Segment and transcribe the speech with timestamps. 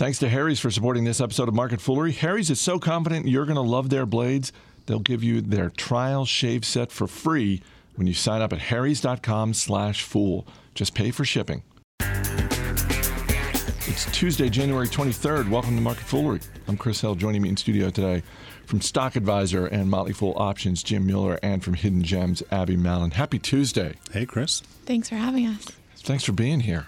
[0.00, 2.12] Thanks to Harry's for supporting this episode of Market Foolery.
[2.12, 4.50] Harry's is so confident you're going to love their blades,
[4.86, 7.60] they'll give you their trial shave set for free
[7.96, 10.46] when you sign up at harrys.com slash fool.
[10.74, 11.62] Just pay for shipping.
[12.00, 15.50] It's Tuesday, January 23rd.
[15.50, 16.40] Welcome to Market Foolery.
[16.66, 17.14] I'm Chris Hill.
[17.14, 18.22] Joining me in studio today
[18.64, 23.10] from Stock Advisor and Motley Fool Options, Jim Mueller, and from Hidden Gems, Abby Mallon.
[23.10, 23.96] Happy Tuesday.
[24.12, 24.60] Hey, Chris.
[24.86, 25.66] Thanks for having us.
[25.96, 26.86] Thanks for being here.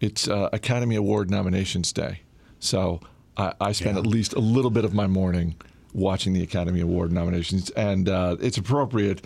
[0.00, 2.22] It's uh, Academy Award nominations day.
[2.60, 3.00] So
[3.36, 4.00] I, I spend Yeah.
[4.02, 5.56] at least a little bit of my morning
[5.92, 9.24] watching the Academy Award nominations, and uh, it's appropriate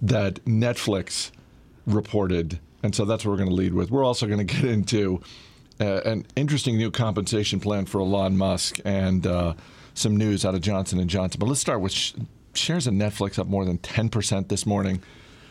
[0.00, 1.30] that Netflix
[1.86, 3.90] reported, and so that's what we're going to lead with.
[3.90, 5.20] We're also going to get into
[5.80, 9.54] uh, an interesting new compensation plan for Elon Musk and uh,
[9.94, 11.38] some news out of Johnson and Johnson.
[11.38, 12.14] But let's start with sh-
[12.54, 15.02] shares of Netflix up more than ten percent this morning.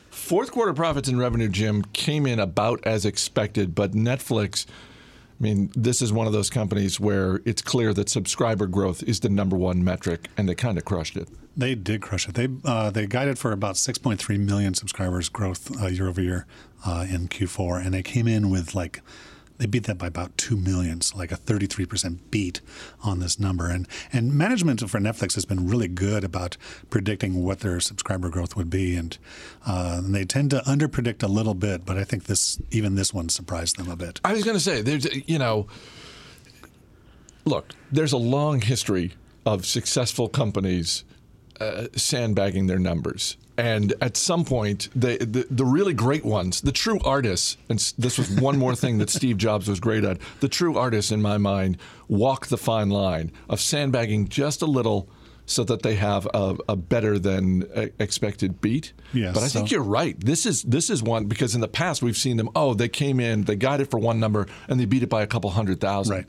[0.09, 4.65] Fourth quarter profits and revenue, Jim, came in about as expected, but Netflix.
[5.39, 9.19] I mean, this is one of those companies where it's clear that subscriber growth is
[9.19, 11.27] the number one metric, and they kind of crushed it.
[11.57, 12.35] They did crush it.
[12.35, 16.45] They uh, they guided for about 6.3 million subscribers growth uh, year over year
[16.85, 19.01] uh, in Q4, and they came in with like
[19.57, 22.61] they beat that by about two million, so like a 33% beat
[23.03, 23.69] on this number.
[23.69, 26.57] And and management for Netflix has been really good about
[26.89, 29.17] predicting what their subscriber growth would be, and,
[29.65, 31.85] uh, and they tend to underpredict a little bit.
[31.85, 34.19] But I think this even this one surprised them a bit.
[34.23, 35.67] I was going to say, there's, you know,
[37.45, 39.13] look, there's a long history
[39.45, 41.03] of successful companies
[41.59, 43.37] uh, sandbagging their numbers.
[43.57, 48.17] And at some point, they, the, the really great ones, the true artists, and this
[48.17, 51.37] was one more thing that Steve Jobs was great at, the true artists, in my
[51.37, 51.77] mind,
[52.09, 55.07] walk the fine line of sandbagging just a little
[55.45, 58.93] so that they have a, a better than expected beat.
[59.13, 60.19] Yes, but I think you're right.
[60.19, 62.49] This is this is one because in the past we've seen them.
[62.55, 65.21] Oh, they came in, they got it for one number, and they beat it by
[65.21, 66.15] a couple hundred thousand.
[66.15, 66.25] Right.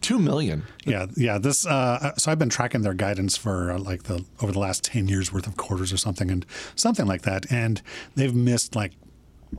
[0.00, 0.64] Two million.
[0.84, 1.38] Yeah, yeah.
[1.38, 4.84] This uh, so I've been tracking their guidance for uh, like the over the last
[4.84, 7.50] ten years worth of quarters or something, and something like that.
[7.50, 7.82] And
[8.14, 8.92] they've missed like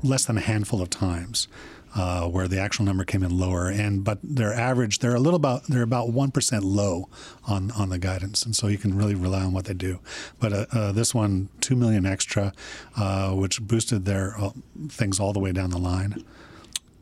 [0.04, 1.48] less than a handful of times
[1.96, 3.70] uh, where the actual number came in lower.
[3.70, 7.10] And but their average, they're a little about they're about one percent low
[7.48, 10.00] on on the guidance, and so you can really rely on what they do.
[10.40, 12.54] But uh, uh, this one, two million extra,
[12.96, 14.52] uh, which boosted their uh,
[14.90, 16.24] things all the way down the line.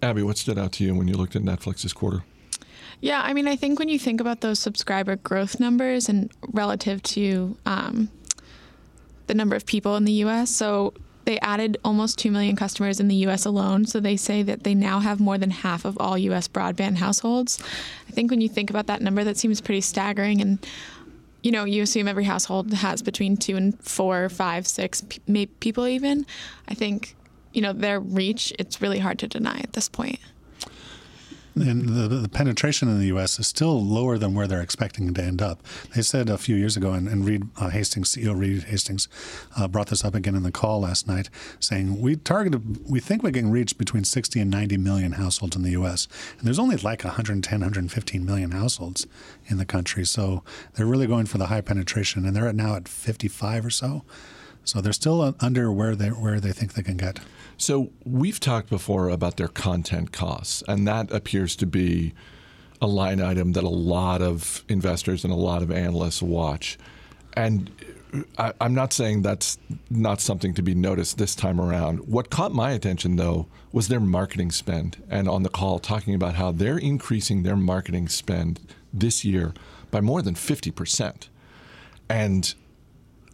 [0.02, 2.24] Abby, what stood out to you when you looked at Netflix this quarter?
[3.02, 7.04] Yeah, I mean, I think when you think about those subscriber growth numbers and relative
[7.04, 8.10] to um,
[9.28, 10.94] the number of people in the U.S., so
[11.26, 13.46] they added almost 2 million customers in the U.S.
[13.46, 13.86] alone.
[13.86, 16.48] So they say that they now have more than half of all U.S.
[16.48, 17.62] broadband households.
[18.08, 20.40] I think when you think about that number, that seems pretty staggering.
[20.40, 20.66] And
[21.46, 25.86] you know, you assume every household has between two and four, five, six pe- people
[25.86, 26.26] even.
[26.68, 27.16] I think,
[27.54, 30.18] you know, their reach, it's really hard to deny at this point.
[31.56, 33.40] And the, the penetration in the U.S.
[33.40, 35.64] is still lower than where they're expecting to end up.
[35.96, 39.08] They said a few years ago, and, and Reed uh, Hastings, CEO Reed Hastings,
[39.58, 41.30] uh, brought this up again in the call last night,
[41.62, 45.62] saying we targeted, we think we can reach between 60 and 90 million households in
[45.62, 46.10] the U.S.
[46.38, 49.08] And there's only like 110, 115 million households
[49.48, 50.06] in the country.
[50.06, 50.44] So
[50.74, 54.04] they're really going for the high penetration, and they're at now at 55 or so.
[54.66, 57.20] So they're still under where they where they think they can get.
[57.58, 62.14] So we've talked before about their content costs, and that appears to be
[62.82, 66.78] a line item that a lot of investors and a lot of analysts watch.
[67.34, 67.72] And
[68.38, 69.58] I, I'm not saying that's
[69.90, 72.08] not something to be noticed this time around.
[72.08, 75.02] What caught my attention, though, was their marketing spend.
[75.10, 78.60] And on the call, talking about how they're increasing their marketing spend
[78.94, 79.54] this year
[79.92, 81.28] by more than 50%.
[82.10, 82.54] And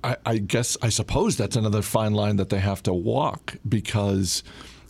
[0.03, 4.43] I, I guess I suppose that's another fine line that they have to walk because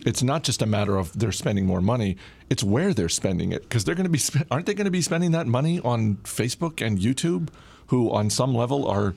[0.06, 2.18] it's not just a matter of they're spending more money;
[2.50, 5.02] it's where they're spending it because they're going to be aren't they going to be
[5.02, 7.50] spending that money on Facebook and YouTube,
[7.88, 9.16] who on some level are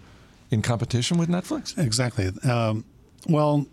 [0.51, 1.77] in competition with Netflix?
[1.79, 2.31] Exactly.
[2.49, 2.85] Um,
[3.29, 3.67] well,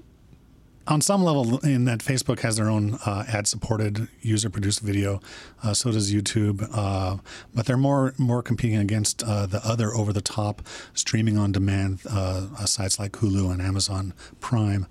[0.88, 5.20] on some level, in that Facebook has their own uh, ad-supported, user-produced video.
[5.64, 7.18] Uh, so does YouTube, uh,
[7.54, 10.62] but they're more more competing against uh, the other over-the-top
[10.94, 14.88] streaming on-demand uh, uh, sites like Hulu and Amazon Prime.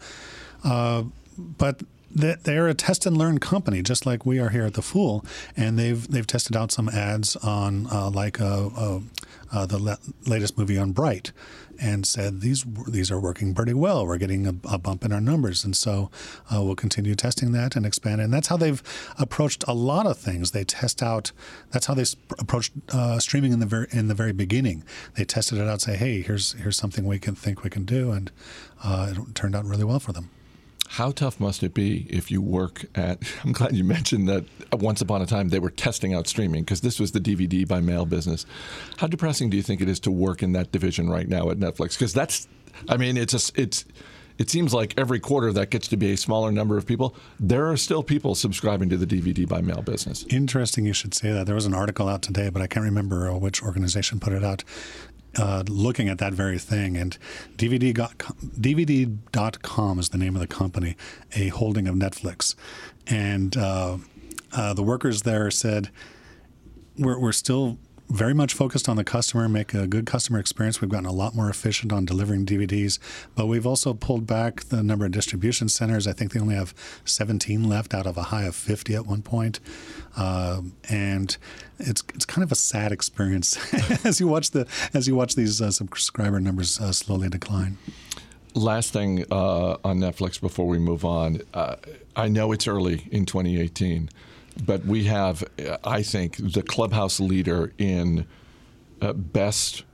[0.62, 1.82] But
[2.14, 5.24] they- they're a test and learn company, just like we are here at the Fool,
[5.56, 8.98] and they've they've tested out some ads on uh, like uh,
[9.52, 11.32] uh, the la- latest movie on Bright,
[11.80, 14.06] and said these these are working pretty well.
[14.06, 16.10] We're getting a, a bump in our numbers, and so
[16.52, 18.20] uh, we'll continue testing that and expand.
[18.20, 18.82] And that's how they've
[19.18, 20.50] approached a lot of things.
[20.50, 21.32] They test out.
[21.70, 24.84] That's how they sp- approached uh, streaming in the very in the very beginning.
[25.16, 28.10] They tested it out, say, hey, here's here's something we can think we can do,
[28.12, 28.30] and
[28.84, 30.30] uh, it turned out really well for them.
[30.94, 33.22] How tough must it be if you work at?
[33.44, 34.44] I'm glad you mentioned that.
[34.72, 37.80] Once upon a time, they were testing out streaming because this was the DVD by
[37.80, 38.44] mail business.
[38.96, 41.58] How depressing do you think it is to work in that division right now at
[41.58, 41.92] Netflix?
[41.92, 42.48] Because that's,
[42.88, 43.84] I mean, it's a, it's.
[44.38, 47.14] It seems like every quarter that gets to be a smaller number of people.
[47.38, 50.24] There are still people subscribing to the DVD by mail business.
[50.30, 51.44] Interesting you should say that.
[51.44, 54.42] There was an article out today, but I can't remember uh, which organization put it
[54.42, 54.64] out
[55.36, 56.96] uh, looking at that very thing.
[56.96, 57.16] And
[57.56, 60.96] DVD got, DVD.com is the name of the company,
[61.34, 62.54] a holding of Netflix.
[63.06, 63.98] And uh,
[64.52, 65.90] uh, the workers there said,
[66.98, 67.78] we're, we're still
[68.10, 70.80] very much focused on the customer, make a good customer experience.
[70.80, 72.98] We've gotten a lot more efficient on delivering DVDs,
[73.36, 76.08] but we've also pulled back the number of distribution centers.
[76.08, 76.74] I think they only have
[77.04, 79.60] 17 left out of a high of 50 at one point.
[80.16, 81.36] Uh, and
[81.78, 83.56] it's it's kind of a sad experience
[84.04, 87.78] as you watch the as you watch these uh, subscriber numbers uh, slowly decline.
[88.54, 91.76] Last thing uh, on Netflix before we move on, uh,
[92.16, 94.10] I know it's early in 2018
[94.60, 95.44] but we have,
[95.84, 98.26] I think, the clubhouse leader in
[99.00, 99.84] uh, best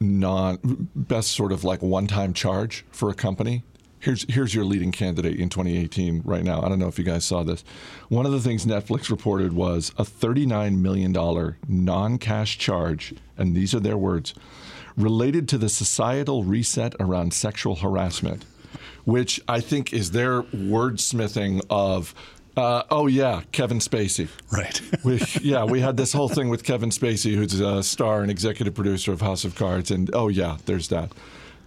[0.00, 0.58] non
[0.94, 3.62] best sort of like one time charge for a company.
[4.00, 6.62] Here's here's your leading candidate in 2018 right now.
[6.62, 7.64] I don't know if you guys saw this.
[8.08, 13.74] One of the things Netflix reported was a 39 million dollar non-cash charge, and these
[13.74, 14.34] are their words,
[14.96, 18.44] related to the societal reset around sexual harassment,
[19.04, 22.14] which I think is their wordsmithing of
[22.58, 24.28] uh, oh yeah, Kevin Spacey.
[24.50, 24.80] Right.
[25.04, 28.74] we, yeah, we had this whole thing with Kevin Spacey, who's a star and executive
[28.74, 31.12] producer of House of Cards, and oh yeah, there's that.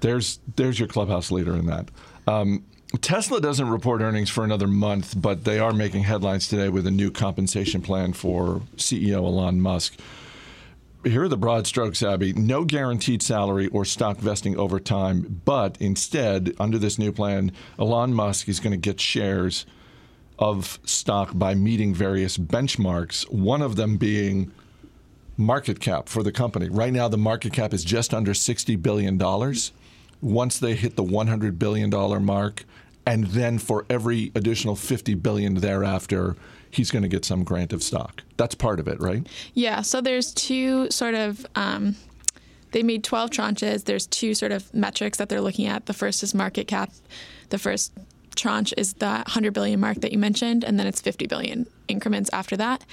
[0.01, 1.89] There's there's your clubhouse leader in that.
[2.27, 2.65] Um,
[2.99, 6.91] Tesla doesn't report earnings for another month, but they are making headlines today with a
[6.91, 9.97] new compensation plan for CEO Elon Musk.
[11.05, 12.33] Here are the broad strokes, Abby.
[12.33, 18.13] No guaranteed salary or stock vesting over time, but instead, under this new plan, Elon
[18.13, 19.65] Musk is going to get shares
[20.41, 24.51] of stock by meeting various benchmarks, one of them being
[25.37, 26.67] market cap for the company.
[26.67, 29.21] Right now, the market cap is just under $60 billion.
[30.19, 31.89] Once they hit the $100 billion
[32.25, 32.65] mark,
[33.05, 36.35] and then for every additional 50 billion thereafter,
[36.71, 38.23] he's going to get some grant of stock.
[38.37, 39.27] That's part of it, right?
[39.53, 39.81] Yeah.
[39.81, 41.45] So there's two sort of.
[41.55, 41.95] Um,
[42.71, 43.83] they made 12 tranches.
[43.83, 45.87] There's two sort of metrics that they're looking at.
[45.87, 46.91] The first is market cap.
[47.49, 47.91] The first
[48.35, 52.29] tranche is the 100 billion mark that you mentioned, and then it's 50 billion increments
[52.33, 52.83] after that.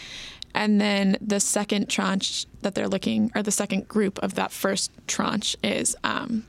[0.55, 4.91] And then the second tranche that they're looking, or the second group of that first
[5.07, 6.45] tranche, is um,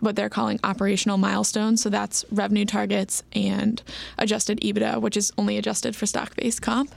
[0.00, 1.82] what they're calling operational milestones.
[1.82, 3.82] So that's revenue targets and
[4.18, 6.92] adjusted EBITDA, which is only adjusted for stock based comp.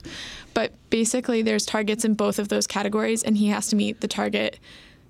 [0.53, 4.07] But basically, there's targets in both of those categories, and he has to meet the
[4.07, 4.59] target,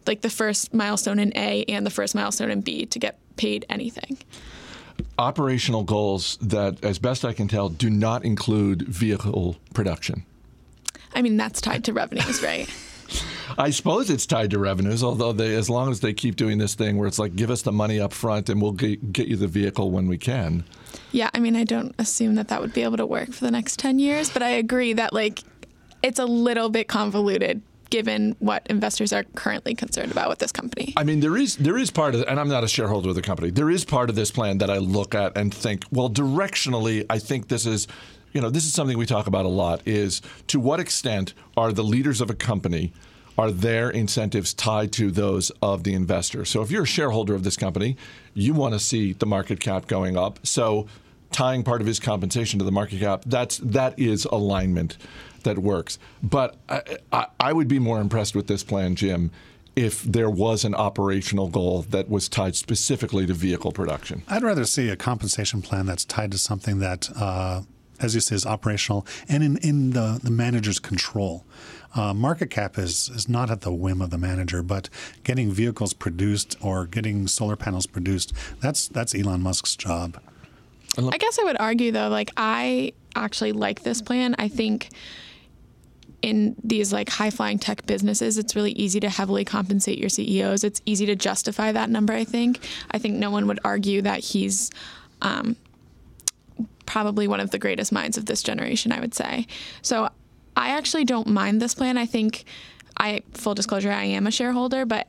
[0.06, 3.66] like the first milestone in A and the first milestone in B, to get paid
[3.70, 4.18] anything
[5.18, 10.26] operational goals that, as best I can tell, do not include vehicle production.
[11.14, 12.70] I mean, that's tied to revenues, right?
[13.58, 16.76] I suppose it's tied to revenues, although they, as long as they keep doing this
[16.76, 19.36] thing where it's like, give us the money up front and we'll get, get you
[19.36, 20.64] the vehicle when we can.
[21.12, 23.52] Yeah, I mean, I don't assume that that would be able to work for the
[23.52, 25.40] next 10 years, but I agree that, like,
[26.04, 30.94] it's a little bit convoluted given what investors are currently concerned about with this company.
[30.98, 33.22] I mean, there is there is part of, and I'm not a shareholder of the
[33.22, 33.50] company.
[33.50, 37.20] There is part of this plan that I look at and think, well, directionally, I
[37.20, 37.88] think this is.
[38.32, 41.74] You know, this is something we talk about a lot is to what extent are
[41.74, 42.94] the leaders of a company
[43.40, 46.46] are their incentives tied to those of the investor?
[46.46, 47.98] So if you're a shareholder of this company,
[48.36, 50.46] you want to see the market cap going up.
[50.46, 50.88] So
[51.32, 54.98] tying part of his compensation to the market cap, that's that is alignment
[55.44, 56.00] that works.
[56.22, 56.82] But I,
[57.12, 59.32] I, I would be more impressed with this plan, Jim,
[59.76, 64.24] if there was an operational goal that was tied specifically to vehicle production.
[64.28, 67.62] I'd rather see a compensation plan that's tied to something that, uh,
[68.00, 71.46] as you say, is operational and in, in the, the manager's control.
[71.96, 74.90] Uh, market cap is, is not at the whim of the manager, but
[75.24, 80.20] getting vehicles produced or getting solar panels produced, that's, that's Elon Musk's job.
[80.98, 84.36] I guess I would argue, though, like, I actually like this plan.
[84.38, 84.90] I think
[86.22, 90.64] in these like high flying tech businesses, it's really easy to heavily compensate your CEOs.
[90.64, 92.60] It's easy to justify that number, I think.
[92.92, 94.70] I think no one would argue that he's
[95.22, 95.56] um,
[96.86, 99.48] probably one of the greatest minds of this generation, I would say.
[99.82, 100.10] So
[100.56, 101.98] I actually don't mind this plan.
[101.98, 102.46] I think
[102.98, 105.08] I, full disclosure, I am a shareholder, but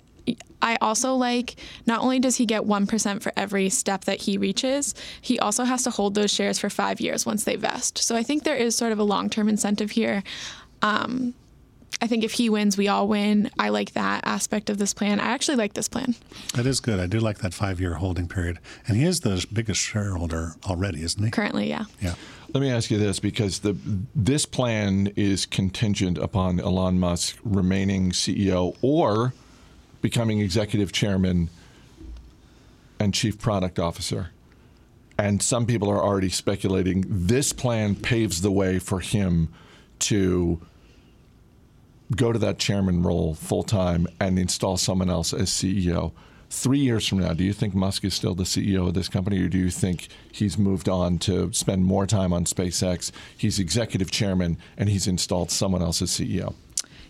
[0.63, 4.95] I also like not only does he get 1% for every step that he reaches,
[5.21, 7.99] he also has to hold those shares for five years once they vest.
[7.99, 10.23] So I think there is sort of a long term incentive here.
[10.83, 11.35] Um,
[12.03, 13.51] I think if he wins, we all win.
[13.59, 15.21] I like that aspect of this plan.
[15.21, 16.15] I actually like this plan.
[16.55, 16.99] That is good.
[16.99, 18.59] I do like that five year holding period.
[18.87, 21.31] And he is the biggest shareholder already, isn't he?
[21.31, 21.85] Currently, yeah.
[22.01, 22.15] Yeah.
[22.55, 23.77] Let me ask you this because the
[24.15, 29.35] this plan is contingent upon Elon Musk remaining CEO or
[30.01, 31.51] becoming executive chairman
[32.99, 34.31] and chief product officer.
[35.19, 39.51] And some people are already speculating this plan paves the way for him
[40.01, 40.61] to
[42.15, 46.13] go to that chairman role full time and install someone else as CEO.
[46.53, 49.41] Three years from now, do you think Musk is still the CEO of this company,
[49.41, 53.13] or do you think he's moved on to spend more time on SpaceX?
[53.37, 56.55] He's executive chairman and he's installed someone else as CEO.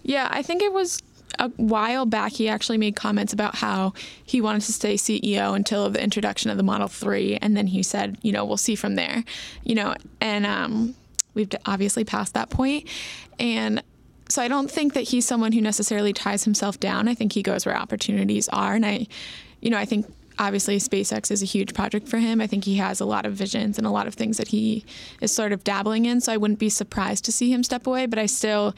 [0.02, 1.02] Yeah, I think it was
[1.38, 5.88] a while back he actually made comments about how he wanted to stay CEO until
[5.88, 8.96] the introduction of the Model 3 and then he said, you know, we'll see from
[8.96, 9.24] there.
[9.64, 10.94] You know, and um,
[11.32, 12.88] we've obviously passed that point
[13.38, 13.82] and
[14.30, 17.08] so I don't think that he's someone who necessarily ties himself down.
[17.08, 19.06] I think he goes where opportunities are and I
[19.60, 20.06] you know, I think
[20.38, 22.40] obviously SpaceX is a huge project for him.
[22.40, 24.84] I think he has a lot of visions and a lot of things that he
[25.20, 26.20] is sort of dabbling in.
[26.20, 28.74] So I wouldn't be surprised to see him step away, but I still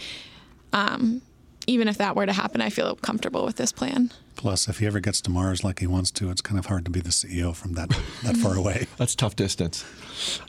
[0.73, 1.23] um,
[1.66, 4.11] even if that were to happen, I feel comfortable with this plan.
[4.37, 6.85] Plus, if he ever gets to Mars like he wants to, it's kind of hard
[6.85, 7.90] to be the CEO from that
[8.23, 8.87] that far away.
[8.97, 9.85] That's tough distance.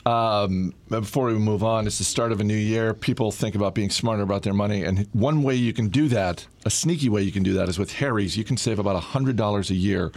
[0.06, 2.94] Um, before we move on, it's the start of a new year.
[2.94, 6.46] People think about being smarter about their money, and one way you can do that,
[6.64, 8.36] a sneaky way you can do that, is with Harry's.
[8.36, 10.12] You can save about hundred dollars a year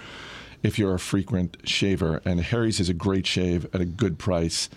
[0.63, 4.69] if you're a frequent shaver, and Harry's is a great shave at a good price,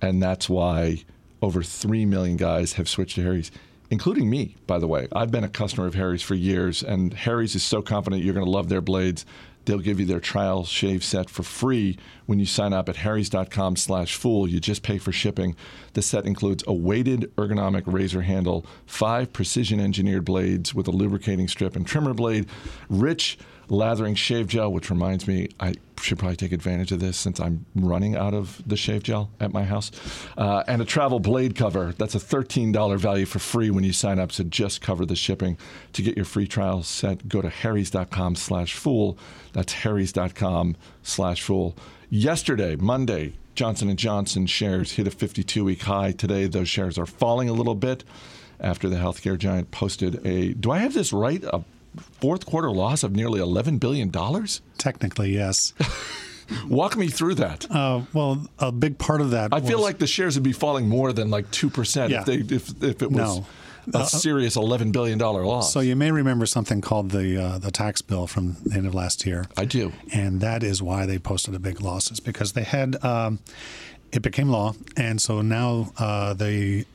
[0.00, 1.04] and that's why
[1.42, 3.50] over three million guys have switched to Harry's
[3.90, 5.08] including me, by the way.
[5.12, 8.46] I've been a customer of Harry's for years, and Harry's is so confident you're going
[8.46, 9.24] to love their blades.
[9.64, 13.76] They'll give you their trial shave set for free when you sign up at harrys.com
[13.76, 14.48] slash fool.
[14.48, 15.56] You just pay for shipping.
[15.92, 21.48] The set includes a weighted ergonomic razor handle, five precision engineered blades with a lubricating
[21.48, 22.46] strip and trimmer blade,
[22.88, 27.40] rich lathering shave gel, which reminds me, I should probably take advantage of this since
[27.40, 29.90] I'm running out of the shave gel at my house,
[30.36, 31.94] uh, and a travel blade cover.
[31.98, 35.58] That's a $13 value for free when you sign up, so just cover the shipping.
[35.94, 39.18] To get your free trial set, go to harrys.com slash fool.
[39.52, 41.76] That's harrys.com slash fool.
[42.10, 46.12] Yesterday, Monday, Johnson & Johnson shares hit a 52-week high.
[46.12, 48.04] Today, those shares are falling a little bit
[48.60, 51.62] after the healthcare giant posted a, do I have this right, a
[51.98, 54.10] fourth quarter loss of nearly $11 billion?
[54.78, 55.72] Technically, yes.
[56.68, 57.70] Walk me through that.
[57.70, 59.52] Uh, well, a big part of that.
[59.52, 62.20] I feel like the shares would be falling more than like two percent Yeah.
[62.20, 63.46] if they if, if it was No.
[64.00, 65.70] a serious eleven billion dollar loss.
[65.74, 68.94] So you may remember something called the uh, the tax bill from the end of
[68.94, 69.44] last year.
[69.58, 69.92] I do.
[70.14, 73.40] and that is why they posted a big losses because they had um,
[74.10, 76.86] it became law, and so now uh, they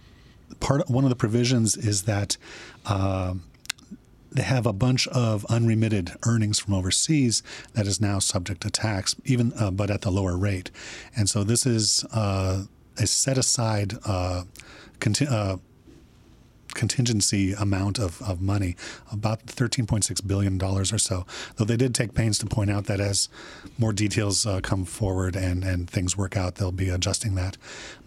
[0.59, 2.37] part one of the provisions is that.
[2.87, 3.35] Uh,
[4.33, 9.15] they have a bunch of unremitted earnings from overseas that is now subject to tax,
[9.25, 10.71] even uh, but at the lower rate,
[11.15, 12.63] and so this is uh,
[12.97, 14.43] a set aside uh,
[14.99, 15.57] conti- uh,
[16.73, 18.75] contingency amount of, of money,
[19.11, 21.25] about $13.6 billion or so.
[21.55, 23.29] Though they did take pains to point out that as
[23.77, 27.57] more details uh, come forward and, and things work out, they'll be adjusting that.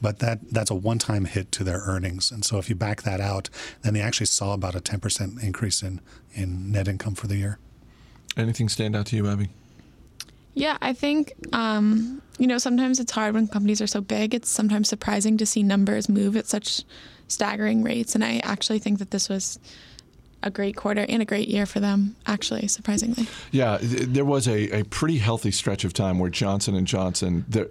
[0.00, 2.30] But that that's a one time hit to their earnings.
[2.30, 3.50] And so if you back that out,
[3.82, 6.00] then they actually saw about a 10% increase in,
[6.35, 7.58] in net income for the year.
[8.37, 9.49] Anything stand out to you, Abby?
[10.56, 14.35] Yeah, I think um, you know sometimes it's hard when companies are so big.
[14.35, 16.82] It's sometimes surprising to see numbers move at such
[17.28, 19.59] staggering rates, and I actually think that this was
[20.42, 22.14] a great quarter and a great year for them.
[22.26, 23.26] Actually, surprisingly.
[23.50, 27.45] Yeah, th- there was a, a pretty healthy stretch of time where Johnson and Johnson
[27.49, 27.66] their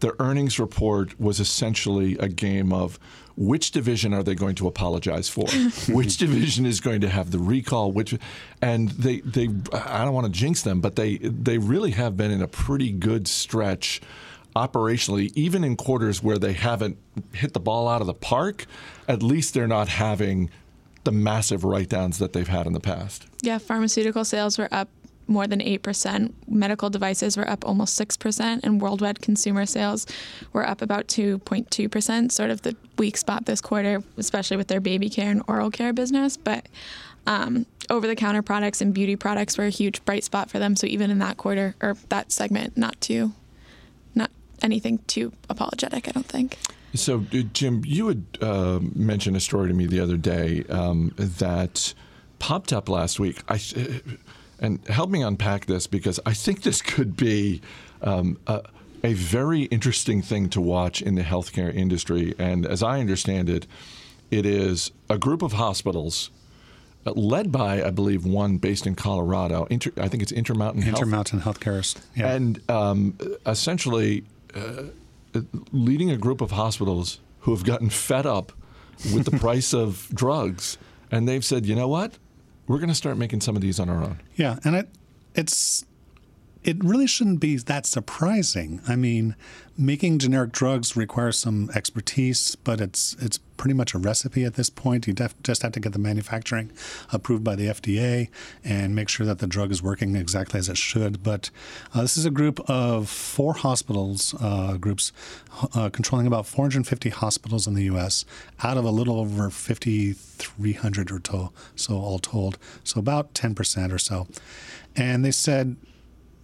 [0.00, 2.98] their earnings report was essentially a game of
[3.36, 5.46] which division are they going to apologize for?
[5.92, 7.92] which division is going to have the recall?
[7.92, 8.16] Which
[8.62, 12.30] and they they I don't want to jinx them, but they they really have been
[12.30, 14.00] in a pretty good stretch
[14.56, 16.96] operationally, even in quarters where they haven't
[17.32, 18.66] hit the ball out of the park.
[19.06, 20.50] At least they're not having
[21.04, 23.26] the massive write downs that they've had in the past.
[23.42, 24.88] Yeah, pharmaceutical sales were up
[25.28, 26.32] more than 8%.
[26.48, 30.06] Medical devices were up almost 6%, and worldwide consumer sales
[30.52, 35.10] were up about 2.2%, sort of the weak spot this quarter, especially with their baby
[35.10, 36.36] care and oral care business.
[36.36, 36.66] But
[37.26, 40.76] um, over the counter products and beauty products were a huge bright spot for them.
[40.76, 43.32] So even in that quarter or that segment, not too,
[44.62, 46.58] anything too apologetic, I don't think.
[46.94, 51.12] So, uh, Jim, you had uh, mentioned a story to me the other day um,
[51.18, 51.94] that
[52.38, 53.42] popped up last week.
[53.48, 54.12] I, uh,
[54.58, 57.60] and help me unpack this because I think this could be
[58.02, 58.62] um, a,
[59.04, 62.34] a very interesting thing to watch in the healthcare industry.
[62.38, 63.66] And as I understand it,
[64.30, 66.30] it is a group of hospitals
[67.06, 69.66] uh, led by, I believe, one based in Colorado.
[69.70, 70.96] Inter, I think it's Intermountain Health.
[70.96, 71.96] Intermountain Healthcare.
[72.16, 72.32] Yeah.
[72.32, 74.24] And um, essentially
[74.56, 75.40] uh,
[75.72, 78.52] leading a group of hospitals who have gotten fed up
[79.14, 80.78] with the price of drugs.
[81.10, 82.18] And they've said, you know what?
[82.66, 84.20] We're going to start making some of these on our own.
[84.34, 84.58] Yeah.
[84.64, 84.88] And it,
[85.34, 85.84] it's
[86.66, 88.80] it really shouldn't be that surprising.
[88.88, 89.36] I mean,
[89.78, 94.68] making generic drugs requires some expertise, but it's it's pretty much a recipe at this
[94.68, 95.06] point.
[95.06, 96.72] You def- just have to get the manufacturing
[97.12, 98.30] approved by the FDA
[98.64, 101.22] and make sure that the drug is working exactly as it should.
[101.22, 101.50] But
[101.94, 105.12] uh, this is a group of four hospitals uh, groups
[105.72, 108.24] uh, controlling about 450 hospitals in the U.S.
[108.64, 113.92] out of a little over 5,300 or to- so all told, so about 10 percent
[113.92, 114.26] or so.
[114.96, 115.76] And they said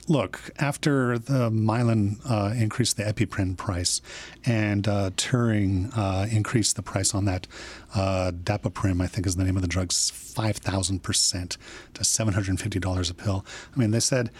[0.09, 4.00] look, after the Mylan uh, increased the EpiPen price
[4.44, 7.47] and uh, Turing uh, increased the price on that
[7.94, 11.56] uh, Daraprim, I think is the name of the drug, 5,000%
[11.94, 13.47] to $750 a pill.
[13.75, 14.30] I mean, they said,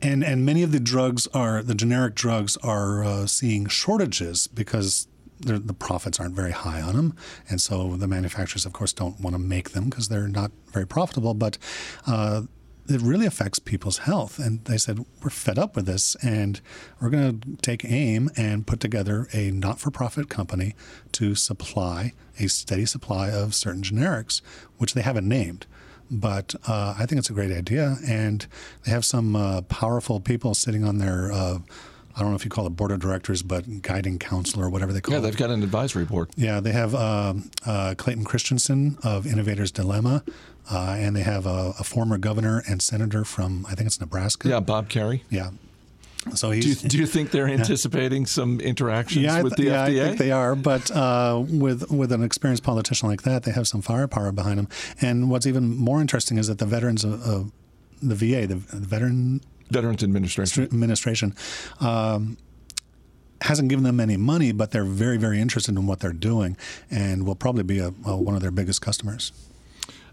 [0.00, 5.08] and, and many of the drugs are, the generic drugs are uh, seeing shortages because
[5.40, 7.14] the profits aren't very high on them,
[7.48, 10.86] and so the manufacturers, of course, don't want to make them because they're not very
[10.86, 11.32] profitable.
[11.32, 11.58] But
[12.08, 12.42] uh,
[12.88, 14.38] it really affects people's health.
[14.38, 16.60] And they said, we're fed up with this and
[17.00, 20.74] we're going to take aim and put together a not for profit company
[21.12, 24.40] to supply a steady supply of certain generics,
[24.78, 25.66] which they haven't named.
[26.10, 27.96] But uh, I think it's a great idea.
[28.06, 28.46] And
[28.84, 31.32] they have some uh, powerful people sitting on their.
[32.18, 34.92] I don't know if you call it board of directors, but guiding counselor or whatever
[34.92, 35.18] they call it.
[35.18, 36.30] Yeah, they've got an advisory board.
[36.36, 37.34] Yeah, they have uh,
[37.64, 40.24] uh, Clayton Christensen of Innovators Dilemma,
[40.70, 44.48] uh, and they have a, a, former governor and senator from I think it's Nebraska.
[44.48, 45.20] Yeah, Bob Kerrey.
[45.30, 45.50] Yeah.
[46.34, 48.26] So he's, do, you, do you think they're anticipating yeah.
[48.26, 50.02] some interactions yeah, with the yeah, FDA?
[50.02, 53.68] I think they are, but uh, with with an experienced politician like that, they have
[53.68, 54.68] some firepower behind them.
[55.00, 57.52] And what's even more interesting is that the veterans of,
[58.02, 61.34] the VA, the, the Veteran Veterans Administration, Administration.
[61.80, 62.36] Um,
[63.40, 66.56] hasn't given them any money, but they're very, very interested in what they're doing,
[66.90, 69.32] and will probably be a, a, one of their biggest customers.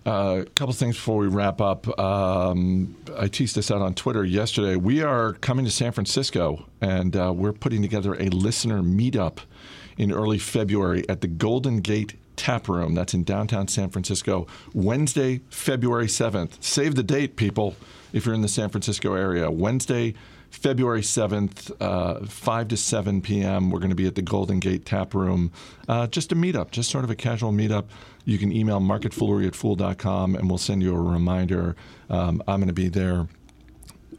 [0.06, 2.00] A uh, couple things before we wrap up.
[2.00, 4.76] Um, I teased this out on Twitter yesterday.
[4.76, 9.40] We are coming to San Francisco, and uh, we're putting together a listener meetup
[9.98, 12.94] in early February at the Golden Gate Tap Room.
[12.94, 16.62] That's in downtown San Francisco, Wednesday, February 7th.
[16.64, 17.76] Save the date, people,
[18.14, 19.50] if you're in the San Francisco area.
[19.50, 20.14] Wednesday,
[20.56, 24.86] February 7th, uh, 5 to 7 p.m., we're going to be at the Golden Gate
[24.86, 25.52] Tap Room.
[25.88, 27.86] Uh, just a meetup, just sort of a casual meetup.
[28.24, 31.76] You can email marketfoolery at fool.com and we'll send you a reminder.
[32.10, 33.28] Um, I'm going to be there.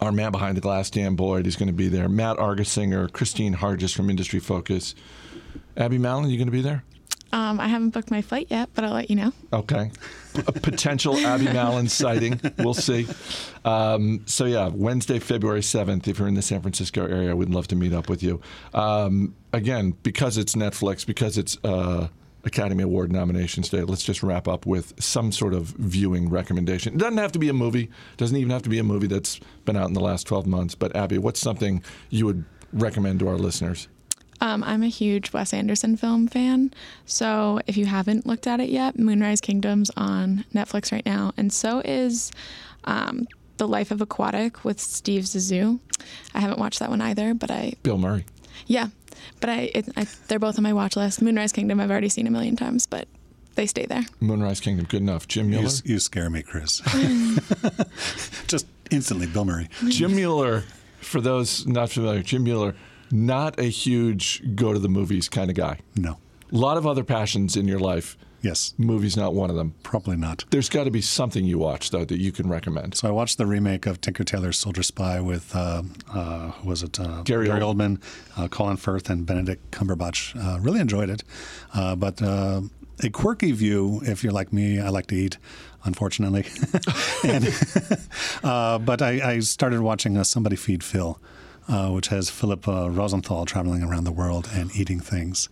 [0.00, 2.08] Our man behind the glass, Dan Boyd, is going to be there.
[2.08, 4.94] Matt Argersinger, Kristine Harjes from Industry Focus.
[5.76, 6.84] Abby Mallon, you going to be there?
[7.32, 9.32] Um, I haven't booked my flight yet, but I'll let you know.
[9.52, 9.90] Okay.
[10.36, 12.40] A potential Abby Mallon sighting.
[12.58, 13.06] We'll see.
[13.64, 17.66] Um, so, yeah, Wednesday, February 7th, if you're in the San Francisco area, we'd love
[17.68, 18.40] to meet up with you.
[18.74, 22.08] Um, again, because it's Netflix, because it's uh,
[22.44, 26.94] Academy Award nominations day, let's just wrap up with some sort of viewing recommendation.
[26.94, 29.08] It doesn't have to be a movie, it doesn't even have to be a movie
[29.08, 30.74] that's been out in the last 12 months.
[30.74, 33.88] But, Abby, what's something you would recommend to our listeners?
[34.46, 36.72] Um, I'm a huge Wes Anderson film fan.
[37.04, 41.32] So if you haven't looked at it yet, Moonrise Kingdom's on Netflix right now.
[41.36, 42.30] And so is
[42.84, 45.80] um, The Life of Aquatic with Steve Zissou.
[46.32, 47.74] I haven't watched that one either, but I.
[47.82, 48.24] Bill Murray.
[48.68, 48.88] Yeah.
[49.40, 51.20] But I, it, I they're both on my watch list.
[51.20, 53.08] Moonrise Kingdom, I've already seen a million times, but
[53.56, 54.04] they stay there.
[54.20, 55.26] Moonrise Kingdom, good enough.
[55.26, 55.70] Jim Mueller.
[55.84, 56.82] You, you scare me, Chris.
[58.46, 59.68] Just instantly, Bill Murray.
[59.88, 60.62] Jim Mueller,
[61.00, 62.76] for those not familiar, Jim Mueller
[63.10, 65.80] not a huge go to the movies kind of guy.
[65.94, 66.18] No.
[66.52, 68.16] A lot of other passions in your life.
[68.42, 68.74] Yes.
[68.78, 69.74] Movies not one of them.
[69.82, 70.44] Probably not.
[70.50, 72.94] There's got to be something you watch though that you can recommend.
[72.94, 76.82] So I watched the remake of Tinker Tailor's Soldier Spy with uh, uh, who was
[76.82, 78.00] it uh, Gary, Gary Oldman,
[78.36, 80.36] uh, Colin Firth, and Benedict Cumberbatch.
[80.36, 81.24] Uh, really enjoyed it,
[81.74, 84.00] uh, but a quirky view.
[84.04, 85.38] If you're like me, I like to eat
[85.86, 86.44] unfortunately.
[87.24, 87.48] and,
[88.44, 91.18] uh, but I, I, started watching uh, Somebody Feed Phil,
[91.68, 95.48] uh, which has Philip uh, Rosenthal traveling around the world and eating things.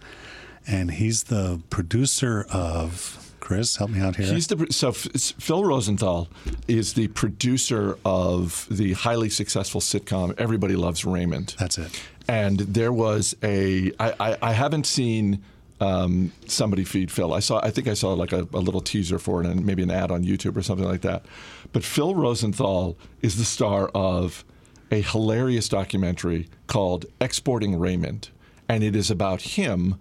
[0.67, 3.21] And he's the producer of.
[3.41, 4.33] Chris, help me out here.
[4.33, 6.29] He's the so Phil Rosenthal
[6.67, 11.55] is the producer of the highly successful sitcom Everybody Loves Raymond.
[11.59, 12.03] That's it.
[12.27, 15.43] And there was a I, I, I haven't seen
[15.79, 17.35] um, somebody feed Phil.
[17.35, 19.83] I saw I think I saw like a, a, little teaser for it and maybe
[19.83, 21.27] an ad on YouTube or something like that.
[21.73, 24.43] But Phil Rosenthal is the star of
[24.91, 28.29] a hilarious documentary called Exporting Raymond.
[28.69, 29.97] And it is about him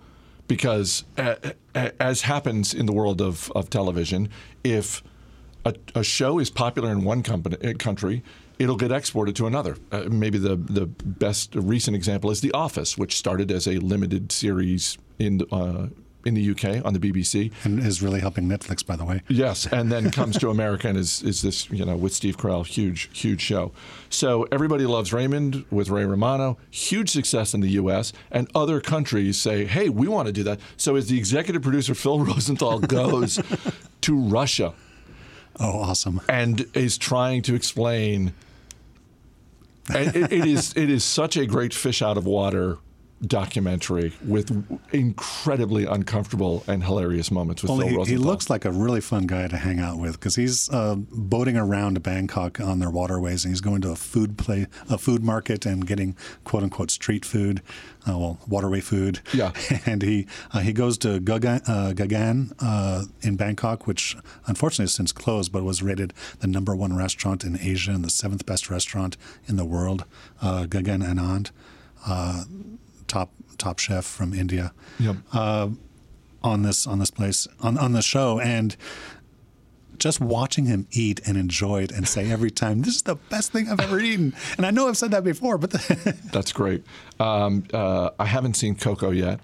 [0.47, 1.03] because,
[1.75, 4.29] as happens in the world of, of television,
[4.63, 5.03] if
[5.65, 8.23] a, a show is popular in one company, uh, country,
[8.59, 9.77] it'll get exported to another.
[9.91, 14.31] Uh, maybe the the best recent example is The Office, which started as a limited
[14.31, 15.87] series in uh,
[16.25, 17.51] in the UK on the BBC.
[17.63, 19.21] And is really helping Netflix, by the way.
[19.27, 22.65] Yes, and then comes to America and is, is this, you know, with Steve Carell,
[22.65, 23.71] huge, huge show.
[24.09, 29.39] So everybody loves Raymond with Ray Romano, huge success in the US, and other countries
[29.39, 30.59] say, hey, we want to do that.
[30.77, 33.39] So as the executive producer, Phil Rosenthal, goes
[34.01, 34.73] to Russia
[35.59, 36.19] Oh, awesome.
[36.27, 38.33] and is trying to explain.
[39.93, 42.77] And it, it is it is such a great fish out of water
[43.27, 44.51] documentary with
[44.91, 49.27] incredibly uncomfortable and hilarious moments with Well, Phil he, he looks like a really fun
[49.27, 53.51] guy to hang out with because he's uh, boating around Bangkok on their waterways, and
[53.51, 57.61] he's going to a food play, a food market, and getting quote unquote street food,
[58.07, 59.21] uh, well, waterway food.
[59.33, 59.51] Yeah.
[59.85, 64.93] and he uh, he goes to Gaggan, uh, Gaggan uh, in Bangkok, which unfortunately has
[64.93, 68.69] since closed, but was rated the number one restaurant in Asia and the seventh best
[68.69, 70.05] restaurant in the world.
[70.41, 71.51] Uh, Gaggan Anand,
[72.05, 72.43] uh,
[73.13, 75.15] top top chef from India Yep.
[76.51, 78.75] on this on this place on on the show and
[79.99, 83.51] just watching him eat and enjoy it and say every time this is the best
[83.51, 85.71] thing I've ever eaten and I know I've said that before but
[86.33, 86.83] That's great.
[87.19, 89.39] Um, uh, I haven't seen Coco yet,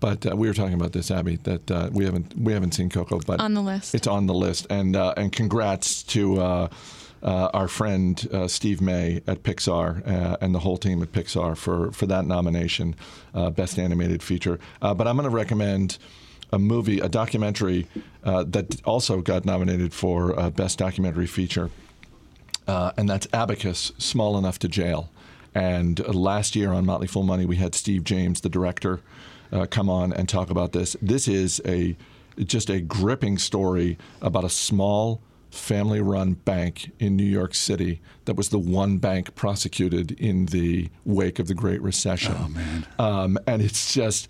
[0.00, 1.36] but uh, we were talking about this, Abby.
[1.44, 3.94] That uh, we haven't we haven't seen Coco, but On the list.
[3.94, 6.40] It's on the list, and uh, and congrats to.
[7.24, 11.56] Uh, our friend uh, Steve May at Pixar uh, and the whole team at Pixar
[11.56, 12.94] for, for that nomination,
[13.34, 14.58] uh, Best Animated Feature.
[14.82, 15.96] Uh, but I'm going to recommend
[16.52, 17.86] a movie, a documentary
[18.24, 21.70] uh, that also got nominated for Best Documentary Feature
[22.66, 25.10] and that's Abacus, Small Enough to Jail.
[25.54, 29.00] And last year on Motley Fool Money, we had Steve James, the director,
[29.70, 30.94] come on and talk about this.
[31.00, 31.96] This is a
[32.44, 35.20] just a gripping story about a small
[35.54, 41.38] family-run bank in New York City that was the one bank prosecuted in the wake
[41.38, 42.34] of the Great Recession.
[42.38, 42.86] Oh man.
[42.98, 44.28] Um, and it's just,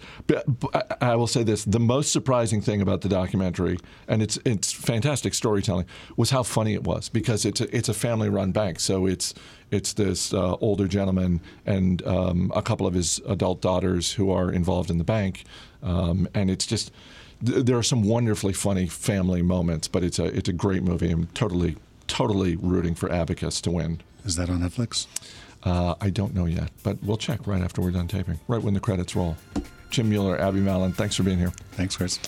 [1.00, 5.34] I will say this: the most surprising thing about the documentary, and it's it's fantastic
[5.34, 8.80] storytelling, was how funny it was because it's a, it's a family-run bank.
[8.80, 9.34] So it's
[9.70, 14.50] it's this uh, older gentleman and um, a couple of his adult daughters who are
[14.50, 15.44] involved in the bank,
[15.82, 16.90] um, and it's just
[17.44, 19.88] th- there are some wonderfully funny family moments.
[19.88, 21.10] But it's a it's a great movie.
[21.10, 21.76] I'm totally
[22.06, 24.00] totally rooting for Abacus to win.
[24.24, 25.06] is that on Netflix
[25.62, 28.74] Uh, I don't know yet, but we'll check right after we're done taping, right when
[28.74, 29.36] the credits roll.
[29.88, 31.52] Jim Mueller, Abby Mallon, thanks for being here.
[31.72, 32.18] thanks Chris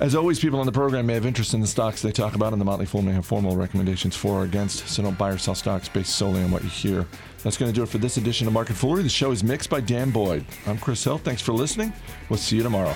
[0.00, 2.52] As always, people on the program may have interest in the stocks they talk about,
[2.52, 5.36] and the Motley Fool may have formal recommendations for or against, so don't buy or
[5.38, 7.06] sell stocks based solely on what you hear.
[7.42, 9.02] That's going to do it for this edition of Market Foolery.
[9.02, 10.44] The show is mixed by Dan Boyd.
[10.66, 11.18] I'm Chris Hill.
[11.18, 11.92] Thanks for listening.
[12.30, 12.94] We'll see you tomorrow.